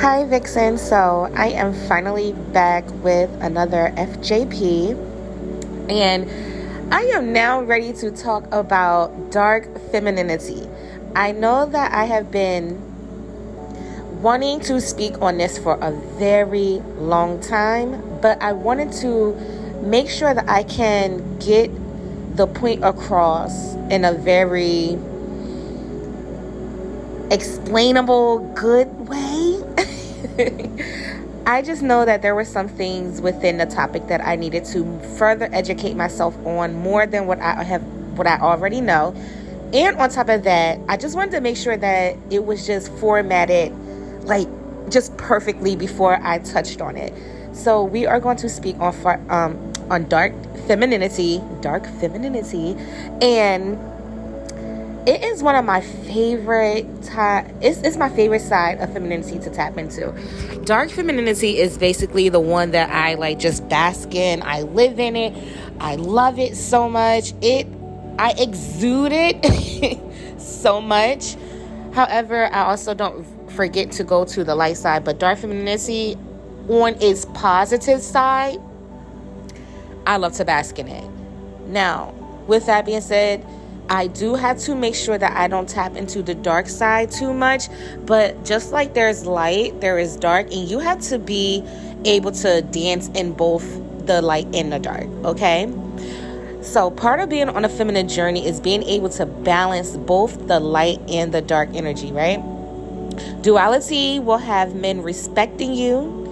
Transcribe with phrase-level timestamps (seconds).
[0.00, 0.78] Hi, Vixen.
[0.78, 4.94] So, I am finally back with another FJP,
[5.90, 10.68] and I am now ready to talk about dark femininity.
[11.16, 12.80] I know that I have been
[14.22, 19.34] wanting to speak on this for a very long time, but I wanted to
[19.82, 21.72] make sure that I can get
[22.36, 24.96] the point across in a very
[27.32, 29.27] explainable, good way.
[31.46, 35.00] I just know that there were some things within the topic that I needed to
[35.16, 37.82] further educate myself on more than what I have
[38.18, 39.14] what I already know.
[39.72, 42.92] And on top of that, I just wanted to make sure that it was just
[42.94, 43.72] formatted
[44.24, 44.48] like
[44.90, 47.14] just perfectly before I touched on it.
[47.54, 48.94] So we are going to speak on
[49.30, 50.32] um, on dark
[50.66, 52.76] femininity, dark femininity,
[53.22, 53.78] and
[55.08, 56.84] it is one of my favorite
[57.62, 60.12] it's, it's my favorite side of femininity to tap into.
[60.64, 64.42] Dark femininity is basically the one that i like just bask in.
[64.42, 65.34] I live in it.
[65.80, 67.32] I love it so much.
[67.40, 67.66] It
[68.18, 69.98] i exude it
[70.40, 71.36] so much.
[71.94, 76.16] However i also don't forget to go to the light side but dark femininity
[76.68, 78.58] on its positive side
[80.06, 81.10] i love to bask in it.
[81.66, 82.12] Now
[82.46, 83.42] with that being said
[83.90, 87.32] I do have to make sure that I don't tap into the dark side too
[87.32, 87.68] much.
[88.04, 91.64] But just like there's light, there is dark, and you have to be
[92.04, 93.64] able to dance in both
[94.06, 95.72] the light and the dark, okay?
[96.62, 100.60] So, part of being on a feminine journey is being able to balance both the
[100.60, 102.42] light and the dark energy, right?
[103.42, 106.27] Duality will have men respecting you,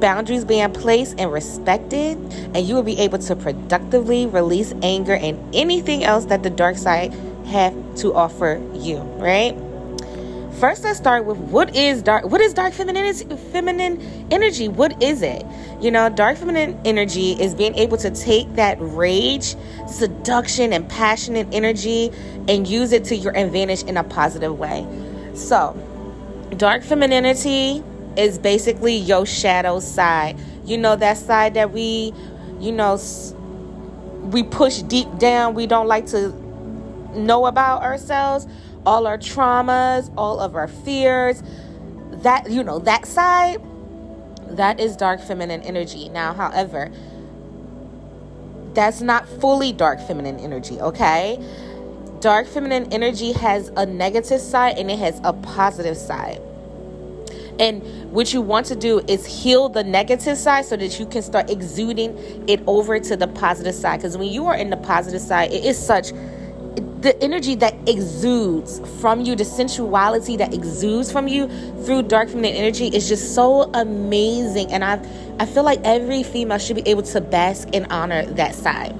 [0.00, 2.16] boundaries being placed and respected,
[2.54, 6.76] and you will be able to productively release anger and anything else that the dark
[6.76, 7.12] side
[7.46, 9.56] have to offer you, right?
[10.58, 12.24] First, let's start with what is dark.
[12.24, 13.14] What is dark feminine
[13.52, 14.66] feminine energy?
[14.66, 15.46] What is it?
[15.80, 19.54] You know, dark feminine energy is being able to take that rage,
[19.86, 22.10] seduction, and passionate energy
[22.48, 24.84] and use it to your advantage in a positive way.
[25.34, 25.76] So,
[26.56, 27.84] dark femininity
[28.18, 30.36] is basically your shadow side.
[30.64, 32.12] You know, that side that we,
[32.58, 33.00] you know,
[34.24, 36.30] we push deep down, we don't like to
[37.14, 38.46] know about ourselves,
[38.84, 41.42] all our traumas, all of our fears.
[42.22, 43.62] That, you know, that side,
[44.48, 46.08] that is dark feminine energy.
[46.08, 46.90] Now, however,
[48.74, 51.42] that's not fully dark feminine energy, okay?
[52.20, 56.40] Dark feminine energy has a negative side and it has a positive side.
[57.58, 57.82] And
[58.12, 61.50] what you want to do is heal the negative side so that you can start
[61.50, 62.16] exuding
[62.48, 63.98] it over to the positive side.
[64.00, 66.12] Because when you are in the positive side, it is such
[67.00, 71.48] the energy that exudes from you, the sensuality that exudes from you
[71.84, 74.72] through dark feminine energy is just so amazing.
[74.72, 75.00] And I
[75.40, 78.94] I feel like every female should be able to bask and honor that side.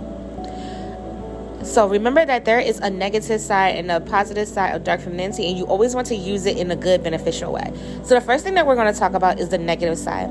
[1.68, 5.46] So remember that there is a negative side and a positive side of dark femininity,
[5.46, 7.70] and you always want to use it in a good, beneficial way.
[8.04, 10.30] So the first thing that we're going to talk about is the negative side.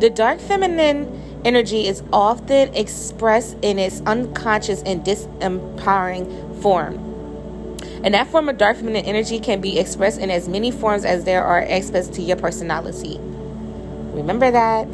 [0.00, 6.94] The dark feminine energy is often expressed in its unconscious and disempowering form.
[8.02, 11.22] And that form of dark feminine energy can be expressed in as many forms as
[11.22, 13.18] there are aspects to your personality.
[13.20, 14.88] Remember that.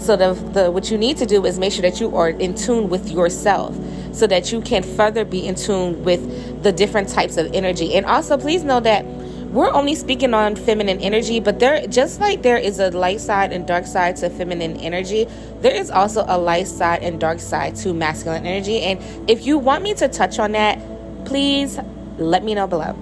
[0.00, 2.54] So the, the what you need to do is make sure that you are in
[2.54, 3.76] tune with yourself
[4.12, 7.94] so that you can further be in tune with the different types of energy.
[7.94, 9.04] And also, please know that
[9.50, 13.52] we're only speaking on feminine energy, but there just like there is a light side
[13.52, 15.26] and dark side to feminine energy,
[15.60, 18.80] there is also a light side and dark side to masculine energy.
[18.82, 20.78] And if you want me to touch on that,
[21.24, 21.80] please
[22.18, 22.96] let me know below.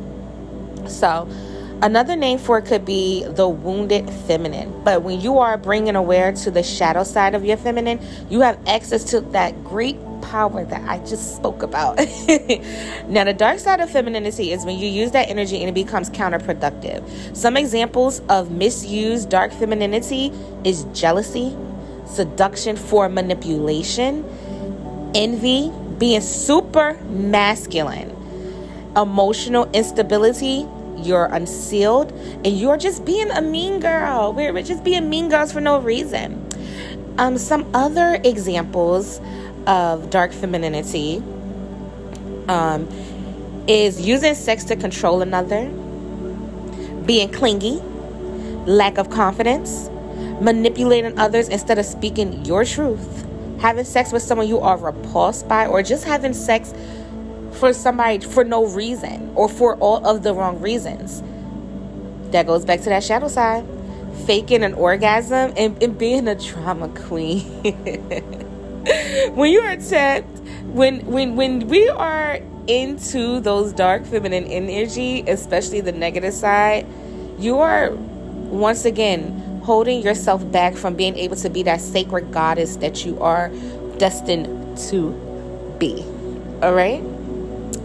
[0.86, 1.28] So,
[1.80, 4.82] Another name for it could be the wounded feminine.
[4.82, 8.58] But when you are bringing aware to the shadow side of your feminine, you have
[8.66, 11.96] access to that great power that I just spoke about.
[13.08, 16.10] now, the dark side of femininity is when you use that energy and it becomes
[16.10, 17.36] counterproductive.
[17.36, 20.32] Some examples of misused dark femininity
[20.64, 21.56] is jealousy,
[22.06, 24.24] seduction for manipulation,
[25.14, 28.14] envy, being super masculine,
[28.96, 30.66] emotional instability.
[30.96, 32.12] You're unsealed
[32.44, 34.32] and you're just being a mean girl.
[34.32, 36.44] We're just being mean girls for no reason.
[37.18, 39.20] Um, some other examples
[39.68, 41.22] of dark femininity
[42.48, 42.88] um,
[43.68, 45.70] is using sex to control another,
[47.06, 47.80] being clingy,
[48.66, 49.90] lack of confidence,
[50.40, 53.26] manipulating others instead of speaking your truth,
[53.60, 56.74] having sex with someone you are repulsed by, or just having sex
[57.52, 61.22] for somebody for no reason or for all of the wrong reasons.
[62.32, 63.66] That goes back to that shadow side.
[64.26, 67.44] faking an orgasm and, and being a drama queen.
[69.34, 70.38] when you are tapped,
[70.72, 76.86] when when when we are into those dark feminine energy, especially the negative side,
[77.38, 82.76] you are once again holding yourself back from being able to be that sacred goddess
[82.76, 83.50] that you are
[83.98, 84.46] destined
[84.78, 85.12] to
[85.78, 86.02] be.
[86.62, 87.02] All right?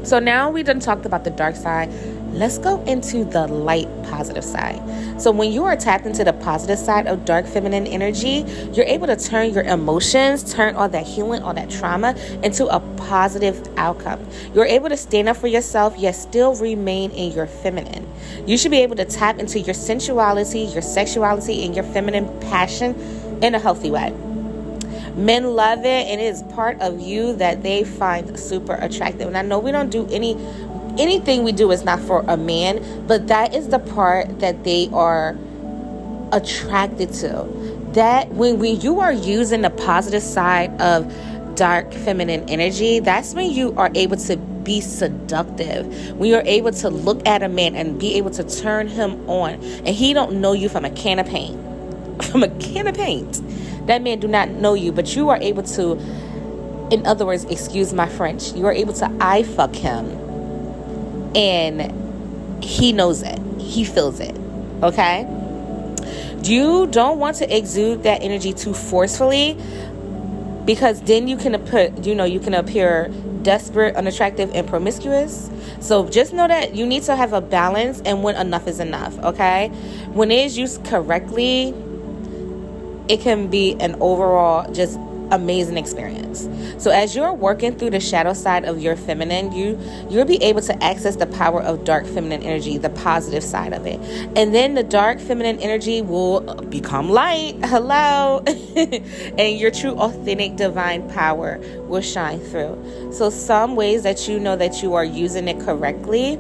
[0.03, 1.91] So now we done talked about the dark side
[2.33, 4.81] let's go into the light positive side.
[5.21, 9.07] So, when you are tapped into the positive side of dark feminine energy, you're able
[9.07, 14.25] to turn your emotions, turn all that healing, all that trauma into a positive outcome.
[14.53, 18.11] You're able to stand up for yourself, yet still remain in your feminine.
[18.45, 22.95] You should be able to tap into your sensuality, your sexuality, and your feminine passion
[23.41, 24.13] in a healthy way.
[25.15, 29.27] Men love it and it is part of you that they find super attractive.
[29.27, 30.36] And I know we don't do any
[30.98, 34.89] anything we do is not for a man, but that is the part that they
[34.94, 35.36] are
[36.31, 37.48] attracted to.
[37.94, 41.12] That when, when you are using the positive side of
[41.56, 46.12] dark feminine energy, that's when you are able to be seductive.
[46.18, 49.54] When you're able to look at a man and be able to turn him on,
[49.54, 51.60] and he don't know you from a can of paint.
[52.31, 53.42] From a can of paint.
[53.88, 55.94] That man do not know you, but you are able to,
[56.92, 60.06] in other words, excuse my French, you are able to eye fuck him
[61.36, 63.40] and he knows it.
[63.60, 64.36] He feels it.
[64.81, 65.28] Okay?
[66.44, 69.58] You don't want to exude that energy too forcefully
[70.66, 73.10] because then you can put you know you can appear
[73.44, 75.50] desperate, unattractive, and promiscuous.
[75.80, 79.18] So just know that you need to have a balance and when enough is enough,
[79.20, 79.68] okay?
[80.14, 81.74] When it is used correctly,
[83.07, 85.00] it can be an overall just
[85.31, 86.47] amazing experience.
[86.77, 89.79] So as you're working through the shadow side of your feminine, you
[90.09, 93.85] you'll be able to access the power of dark feminine energy, the positive side of
[93.85, 94.00] it.
[94.35, 97.55] And then the dark feminine energy will become light.
[97.65, 98.39] Hello.
[98.75, 103.11] and your true authentic divine power will shine through.
[103.11, 106.39] So some ways that you know that you are using it correctly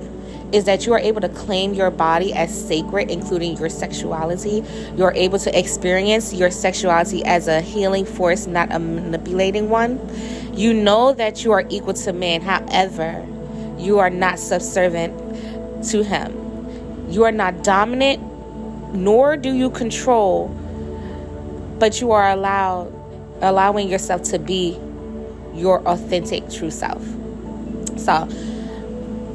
[0.53, 4.63] is that you are able to claim your body as sacred, including your sexuality.
[4.95, 9.99] You're able to experience your sexuality as a healing force, not a manipulating one.
[10.53, 13.25] You know that you are equal to man, however,
[13.79, 17.09] you are not subservient to him.
[17.09, 18.21] You are not dominant,
[18.93, 20.49] nor do you control,
[21.79, 22.93] but you are allowed
[23.41, 24.79] allowing yourself to be
[25.53, 27.03] your authentic true self.
[27.97, 28.27] So,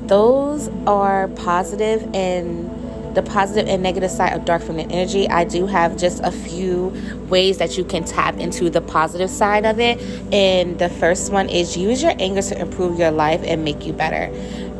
[0.09, 2.69] those are positive and
[3.15, 5.29] the positive and negative side of dark feminine energy.
[5.29, 6.89] I do have just a few
[7.29, 10.01] ways that you can tap into the positive side of it.
[10.33, 13.93] And the first one is use your anger to improve your life and make you
[13.93, 14.33] better.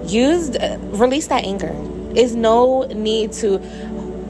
[0.07, 0.57] Use
[0.93, 1.75] release that anger.
[2.15, 3.59] Is no need to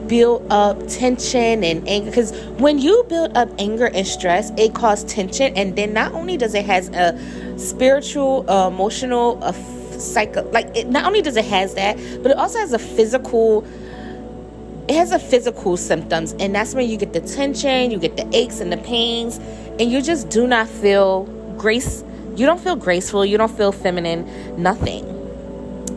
[0.07, 5.11] build up tension and anger because when you build up anger and stress it causes
[5.11, 7.15] tension and then not only does it has a
[7.59, 12.37] spiritual uh, emotional effect psycho like it not only does it has that but it
[12.37, 13.65] also has a physical
[14.87, 18.27] it has a physical symptoms and that's when you get the tension you get the
[18.35, 19.37] aches and the pains
[19.79, 21.23] and you just do not feel
[21.57, 22.03] grace
[22.35, 24.25] you don't feel graceful you don't feel feminine
[24.61, 25.05] nothing.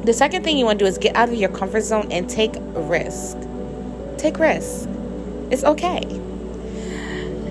[0.05, 2.29] The second thing you want to do is get out of your comfort zone and
[2.29, 3.37] take risk.
[4.19, 4.89] Take risk.
[5.53, 6.01] It's okay.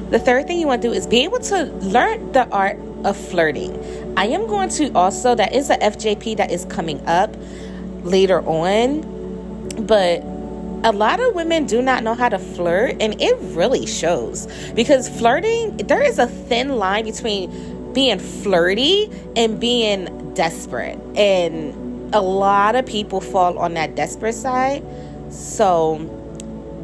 [0.10, 3.16] The third thing you want to do is be able to learn the art of
[3.16, 3.72] flirting
[4.18, 7.36] I am going to also, that is a FJP that is coming up
[8.04, 9.02] later on,
[9.86, 10.22] but
[10.84, 15.08] a lot of women do not know how to flirt, and it really shows because
[15.08, 22.76] flirting, there is a thin line between being flirty and being desperate, and a lot
[22.76, 24.84] of people fall on that desperate side.
[25.30, 26.18] So,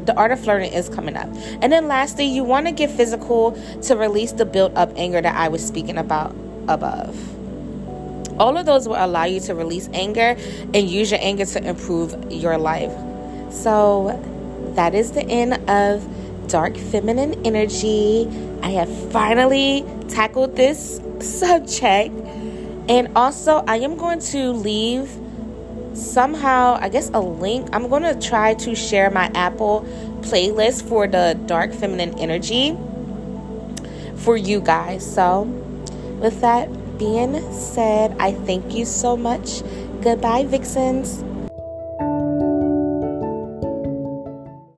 [0.06, 1.28] the art of flirting is coming up.
[1.60, 5.36] And then lastly, you want to get physical to release the built up anger that
[5.36, 6.34] I was speaking about
[6.68, 7.16] above.
[8.38, 10.36] All of those will allow you to release anger
[10.74, 12.92] and use your anger to improve your life.
[13.50, 14.14] So,
[14.74, 16.06] that is the end of
[16.48, 18.28] dark feminine energy.
[18.62, 22.14] I have finally tackled this subject.
[22.88, 25.10] And also, I am going to leave
[25.94, 27.68] somehow, I guess, a link.
[27.72, 29.82] I'm going to try to share my Apple
[30.22, 32.76] playlist for the dark feminine energy
[34.16, 35.04] for you guys.
[35.14, 35.44] So,
[36.20, 39.62] with that being said, I thank you so much.
[40.02, 41.22] Goodbye, Vixens.